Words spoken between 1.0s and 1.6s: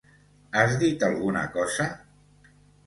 alguna